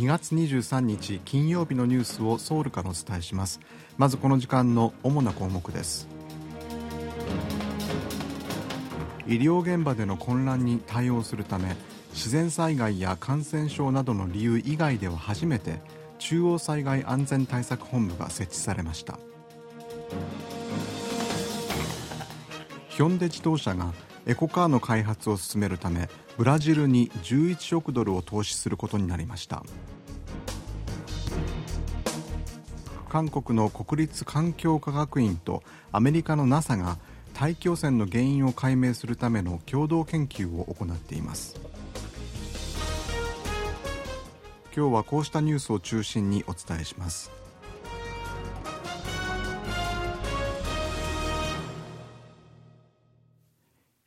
[0.00, 3.60] 2月23日金曜日のニュースをソウルからお伝えします。
[3.98, 6.08] まずこの時間の主な項目です。
[9.26, 11.76] 医療現場での混乱に対応するため
[12.14, 15.82] 自然災害や感染症などの理由以外では初めて
[16.18, 19.18] 中央災害安全対策本部が設置されました。
[22.88, 23.92] ヒョンデ自動車が
[24.30, 29.64] エコカーの開発を進めるためブラジルに11億ドルを投資することになりました。
[33.08, 36.98] 韓国の国立環境科学院とアメリカの NASA が
[37.34, 41.60] 大気汚染の原因を解明するための共同研究を行っています。
[44.72, 47.39] 今日はこうしたニュースを中心にお伝えします。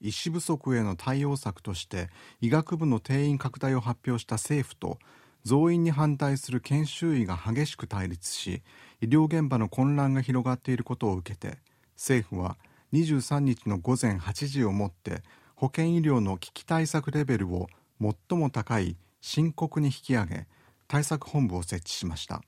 [0.00, 2.08] 医師不足への対応策として
[2.40, 4.98] 医学部の定員拡大を発表した政府と
[5.44, 8.62] 増員に反対する研修医が激しく対立し
[9.00, 11.58] 医療現場の混乱が広がっていることを受けて
[11.96, 12.56] 政府は
[12.92, 15.22] 23日の午前8時をもって
[15.54, 17.68] 保健医療の危機対策レベルを
[18.00, 20.46] 最も高い深刻に引き上げ
[20.86, 22.42] 対策本部を設置しました。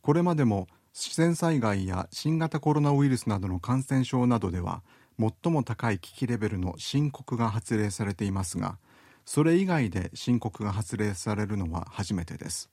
[0.00, 4.82] これまでも自然災害や新型コロナウイルスなどの感染症などでは
[5.18, 8.78] 最も高い危機レベルの申告が発令されていますが
[9.24, 12.70] それ以外で申告が発令されるのは初めてです。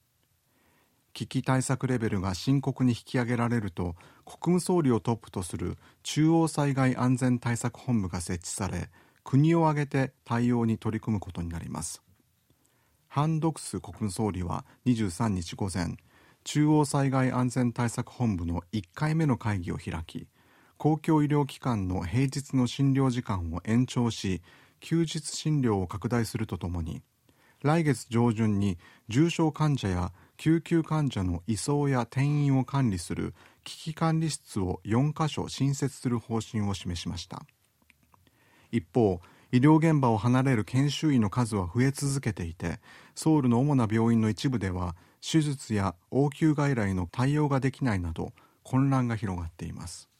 [1.13, 8.89] 危機対策レベルが深刻に引き上げられると国務総理をトップとする中央災害安全対策本部が設置され
[9.23, 12.01] 国を挙げて対応に取り組むことになります。
[13.07, 15.97] ハン・ドクス国務総理は23日午前
[16.43, 20.27] 中央災害安全対策本部の1回目の会議を開き
[20.81, 24.41] 公共医療機関の平日の診療時間を延長し
[24.79, 27.03] 休日診療を拡大するとともに
[27.61, 37.43] 来月上旬に重症患者や救急患者の移送や転院を管理する危機管理室を4カ所新設する方針を示しました。
[38.71, 39.21] 一方
[39.51, 42.79] 医療現場を離れる研修医の数は増え続けていて
[43.13, 50.10] ソウルの主な病院の一部では手術や応急外来の対応ができないなど混乱が広がっています。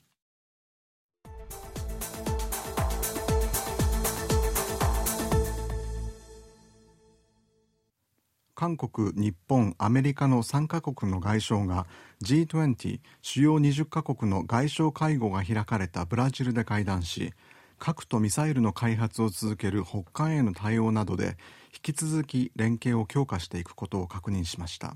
[8.62, 11.88] 韓国、日本、アメリカの3カ国の外相が
[12.24, 17.34] G20 主要20カ国の外相会合が開かれたブラジルで会談し
[17.80, 21.38] 核とミサイルの開発を続ける北韓への対応などで
[21.74, 24.96] 引き続き連携を強化していくことを確認しました。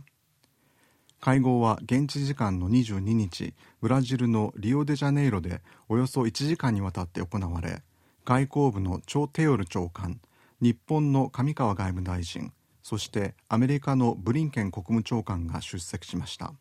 [1.19, 7.81] 会合は現地時間の22日ブラジルのリオデジャネイロでおよそ1時間にわたって行われ
[8.25, 10.19] 外交部のチョ・テヨル長官
[10.61, 12.51] 日本の上川外務大臣
[12.85, 16.53] そしてアメリカのブリンケン国務長官が出席しました。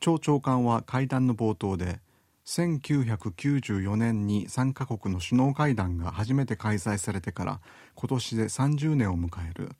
[0.00, 2.00] 張長官は会談の冒頭で
[2.44, 7.60] 1994年に3カ国の首脳会談が初めて開催されてから
[7.94, 9.70] 今年で30年を迎える。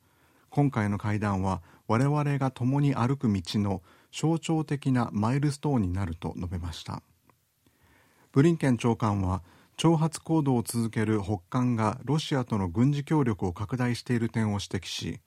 [0.49, 3.81] 今回の会談は我々が共に歩く道の
[4.13, 7.03] 象徴的なマイルストーンになると述べました。
[8.31, 9.43] ブリンケン長官は
[9.75, 15.19] 挑発行動を続ける北韓がロシアとの軍事協力を拡大している点を指摘し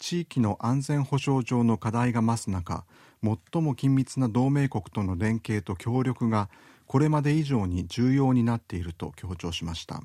[0.00, 2.84] 地域の安全保障上の課題が増す中
[3.22, 6.48] 最も緊密な同盟国との連携と協力が
[6.86, 10.00] これまで以上に重要になっていると強調しました。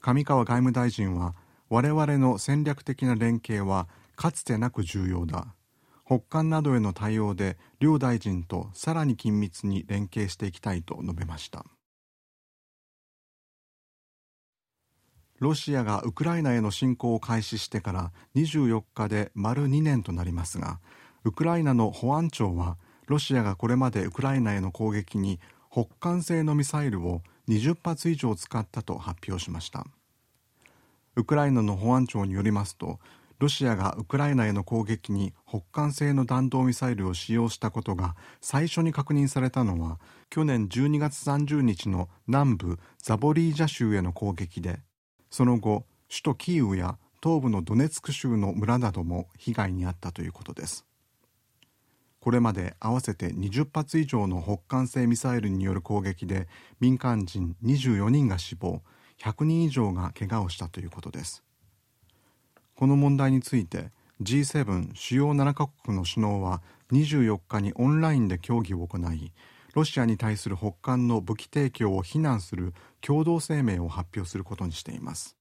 [0.00, 1.34] 上川外務大臣は
[1.68, 5.54] 我々の戦略的な連携はかつてなく重要だ。
[6.06, 11.64] 北韓などへの対応で両大臣とさらに緊密に連携していきたいと述べました。
[15.40, 20.78] ロシアがウクライナへの侵攻を開始してから24日で丸2年となりますが
[21.24, 25.40] ウクライナの保安庁はロシアがこれまでウクライナへの攻撃に
[25.72, 29.84] 北韓製のミサイルを20発以上使ったと発表しました。
[31.16, 32.98] ウクライナの保安庁によりますと
[33.38, 39.98] ロシアがウクライナへの攻撃に北韓製の弾道ミサイルを使用したことが最初に確認されたのは
[40.28, 44.80] 去年12月30日の南部ザボリージャ州への攻撃で
[45.30, 50.84] その後首都キーウや東部のドネツク州の村なども被害に遭ったということです。
[52.20, 56.48] これまで合わせて20発以上の北韓製ミサイルによる攻撃で
[56.78, 58.82] 民間人24人が死亡
[59.18, 61.42] 100人以上が怪我をしたということです。
[62.74, 63.90] この問題について
[64.22, 66.62] G7 主要7カ国の首脳は
[66.92, 69.32] 24日にオンラインで協議を行い
[69.74, 75.36] ロシアに対する北韓の武器提供を非難する共同声明を発表することにしています。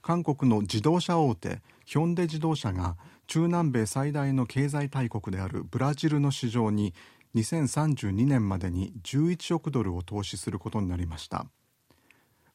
[0.00, 2.96] 韓国の自動車大手ヒョンデ自動車が
[3.26, 6.94] 中南米最大の経済大国であるブラジルの市場に
[7.34, 11.46] 2032年までに11億ドルを投資することになりました。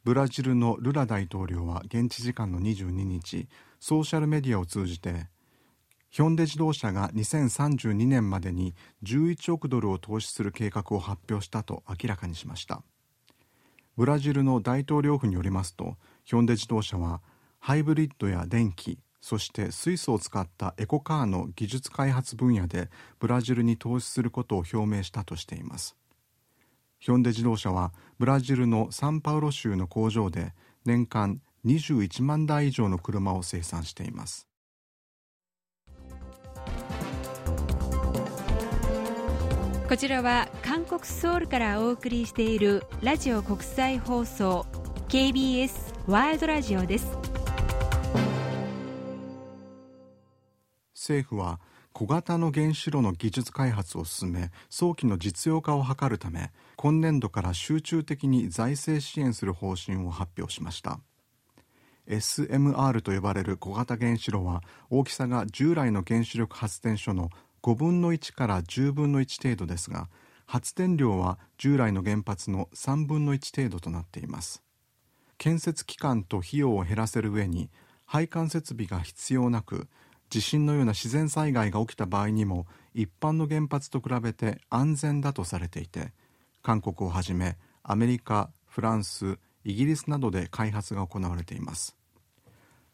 [0.03, 3.47] ブラジルのルラ大統領は現地時間の22日
[3.79, 5.27] ソーシャルメディアを通じて
[6.13, 12.83] ヒョンデ自動車が2032年までに11億ドルを投資する計画を発表したと明らかにしました。
[13.97, 17.23] ブラジルの大統領府によりますとヒョンデ自動車は
[17.57, 25.95] ハイブリッドや電気そして水素を使ったエコカーの技術開発分野でブラジルに投資することを表明したとしています。
[26.99, 30.53] ヒョンデ自動車はブラジルのサンパウロ州の工場で
[30.85, 34.47] 年間21万台以上の車を生産しています。
[39.93, 44.65] こちらは韓国ソウルからお送りしているラジオ国際放送
[45.07, 47.15] KBS ワールドラジオです。
[50.95, 51.59] 政府は
[51.91, 61.01] 小型の原子炉の技術開発を進め早期の実用化を図るため今年度から集中的に財政支援する方針を発表しました。
[62.07, 67.29] SMR と呼ばれる小型原子炉は大きさが従来の原子力発電所の
[67.63, 70.09] 5分の1から10分の1程度ですが
[70.45, 74.61] 発電量は従来の原発の3分の1程度となっています。
[75.37, 77.69] 建設期間と費用を減らせる上に
[78.05, 79.87] 配管設備が必要なく
[80.29, 86.11] 地震のような自然災害が起きた場合にも一般の原発と比べて安全だとされていて
[86.61, 91.95] 韓国をはじめアメリカフランスイギリスなどで開発が行われています。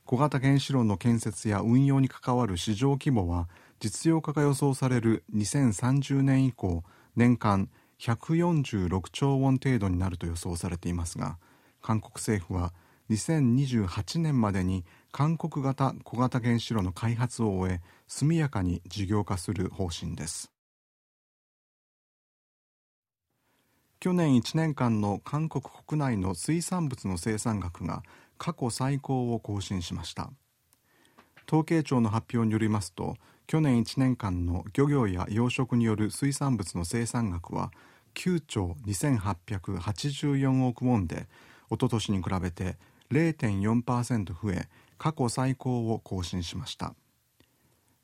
[0.09, 3.47] 小型原子炉の建設や運用に関わる市場規模は
[3.79, 6.83] 実用化が予想される2030年以降
[7.15, 7.69] 年間
[8.00, 11.38] 146兆ウォン程度になると予想されていますが
[11.83, 12.73] 韓国政府は
[13.11, 20.51] 2028年までに韓国型小型原子炉の開発を終え速やかに事業化する方針です。
[24.00, 28.01] 去年1年間の韓国国内の水産物の生産額が
[28.39, 30.31] 過去最高を更新しました。
[31.47, 37.71] 統計庁の発表によりますと去年1年間の漁業や養殖による水産物の生産額は
[38.13, 41.27] 9兆2884億ウォンで
[41.69, 42.77] おととしに比べて
[43.12, 46.94] 0.4%増え過去最高を更新しました。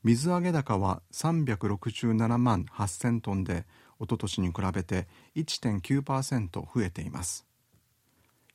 [0.04, 3.66] 水揚げ高は367万8000トンで
[4.00, 7.46] おととしに比べて1.9%増えています。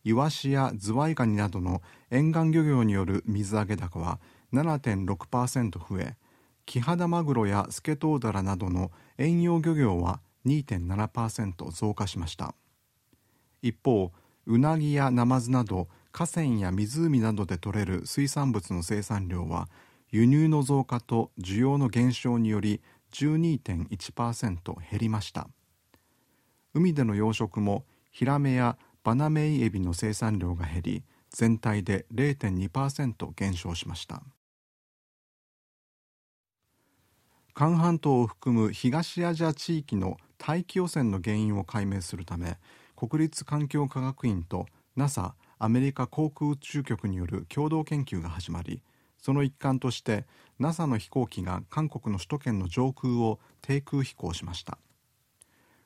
[0.05, 4.19] イワシやズワイガニなどの沿岸漁業による水揚げ高は
[4.53, 6.17] 7.6%増え
[6.67, 12.55] キハダマグロやスケトウダラなどの遠洋漁業は2.7%増加しました。
[13.61, 14.13] 一方
[14.47, 19.69] うなぎやナマズなど河川や湖などで取れる水産物の生産量は
[20.11, 22.81] 輸入の増加と需要の減少により
[23.13, 25.49] 12.1%減りました。
[26.73, 34.23] 海での養殖もヒラメやバナメイエビの生産量が減り全体で0.2%減少しました。
[37.55, 42.59] 韓半島を含む東アジア地域の大気汚染の原因を解明するため
[42.97, 44.67] 国立環境科学院と
[44.97, 48.81] NASA アメリカ航空宇宙局による共同研究が始まり
[49.19, 50.25] その一環として
[50.59, 54.79] NASA の飛行機が韓国の首都圏の上空を低空飛行しました。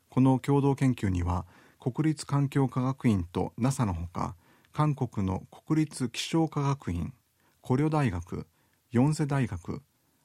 [0.09, 1.45] この共同研究には
[1.85, 4.37] 国立環境科学院と NASA のほか
[4.73, 7.13] 韓国の国立気象科学院
[7.61, 8.47] コリョ大学
[8.91, 9.83] ヨンセ大学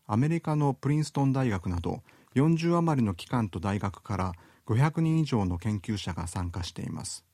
[0.07, 2.01] アメリカのプリンストン大学など
[2.37, 4.31] 40余りの機関と大学から
[4.67, 7.25] 500人以上の研究者が参加しています。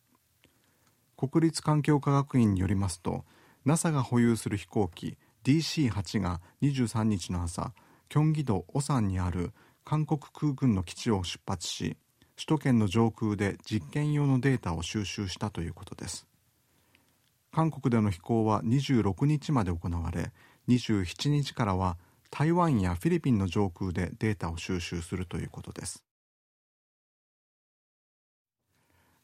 [1.16, 3.26] 国立環境科学院によりますと
[3.64, 7.74] NASA が保有する飛行機 DC-8 が23日の朝
[8.10, 9.52] キョンギ道オサンにある
[9.84, 11.96] 韓国空軍の基地を出発し
[12.38, 16.28] 首都圏の上空で実験用のデータを収集したということです。
[17.52, 20.34] 韓国での飛行は26日まで行われ
[20.68, 21.98] 27日からは
[22.30, 26.04] 台湾やフィリピンの上空でデータを収集するということです。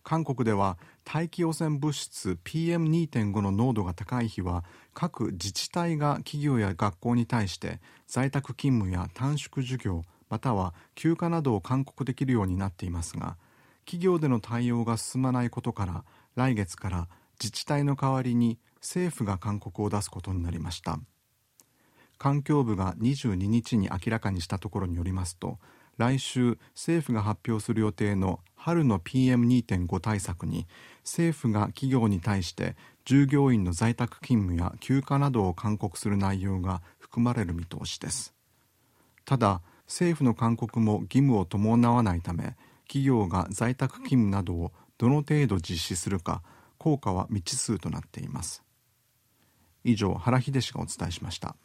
[0.03, 4.63] 韓国では大気汚染物質 PM2.5 の濃度が高い日は
[4.93, 13.37] 各自治体が企業や学校に対して在宅勤務や短縮授業または休暇などを勧告できるようになっていますが
[13.85, 16.03] 企業での対応が進まないことから
[16.35, 17.07] 来月から
[17.39, 20.99] 自治体の代わりに政府が勧告を出すことになりました。
[22.17, 25.57] 環境部が22日に明らかにしたところによりますと
[25.97, 30.67] 来週政府が発表する予定の春の PM2.5 対策に
[31.03, 38.35] 政府が企業に対して従業員の在宅勤務や休暇などを勧告する内容が含まれる見通しです。
[39.25, 39.61] ただ
[39.91, 42.55] 政府の勧告も義務を伴わないため
[42.87, 46.41] 企業が在宅勤務などをどの程度実施するか
[46.77, 48.63] 効果は未知数となっています。
[49.83, 51.57] 以上原秀氏がお伝えしました。